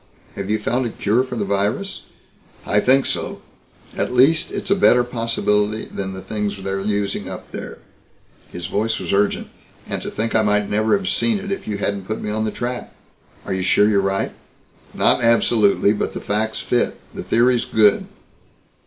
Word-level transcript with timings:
Have 0.33 0.49
you 0.49 0.57
found 0.57 0.87
a 0.87 0.89
cure 0.89 1.23
for 1.23 1.35
the 1.35 1.45
virus?" 1.45 2.01
"I 2.65 2.79
think 2.79 3.05
so. 3.05 3.39
At 3.95 4.11
least 4.11 4.49
it's 4.49 4.71
a 4.71 4.75
better 4.75 5.03
possibility 5.03 5.85
than 5.85 6.13
the 6.13 6.23
things 6.23 6.57
they're 6.57 6.81
using 6.81 7.29
up 7.29 7.51
there." 7.51 7.77
His 8.51 8.65
voice 8.65 8.97
was 8.97 9.13
urgent. 9.13 9.49
"And 9.87 10.01
to 10.01 10.09
think 10.09 10.33
I 10.33 10.41
might 10.41 10.67
never 10.67 10.97
have 10.97 11.07
seen 11.07 11.37
it 11.37 11.51
if 11.51 11.67
you 11.67 11.77
hadn't 11.77 12.07
put 12.07 12.19
me 12.19 12.31
on 12.31 12.45
the 12.45 12.49
track." 12.51 12.95
"Are 13.45 13.53
you 13.53 13.61
sure 13.61 13.87
you're 13.87 14.01
right?" 14.01 14.31
"Not 14.95 15.23
absolutely, 15.23 15.93
but 15.93 16.13
the 16.13 16.19
facts 16.19 16.61
fit. 16.61 16.99
The 17.13 17.21
theory's 17.21 17.65
good." 17.65 18.07